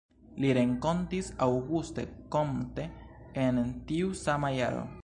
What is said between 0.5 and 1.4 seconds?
renkontis